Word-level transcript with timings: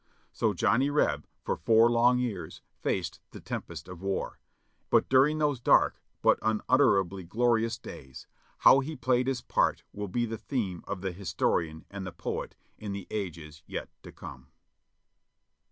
So 0.33 0.55
Johnny 0.55 0.89
Reb 0.89 1.27
for 1.43 1.55
four 1.55 1.87
long 1.87 2.17
years 2.17 2.63
faced 2.79 3.19
the 3.29 3.39
tempest 3.39 3.87
of 3.87 4.01
war, 4.01 4.39
and 4.91 5.09
during 5.09 5.37
those 5.37 5.59
dark 5.59 6.01
but 6.23 6.39
unutterably 6.41 7.23
glorious 7.23 7.77
days, 7.77 8.25
how 8.59 8.79
he 8.79 8.95
played 8.95 9.27
his 9.27 9.41
part 9.43 9.83
will 9.93 10.07
be 10.07 10.25
the 10.25 10.39
theme 10.39 10.83
of 10.87 11.01
the 11.01 11.11
historian 11.11 11.85
and 11.91 12.07
the 12.07 12.11
poet 12.11 12.55
in 12.79 12.93
the 12.93 13.05
ages 13.11 13.61
yet 13.67 13.89
to 14.01 14.11
come. 14.11 14.47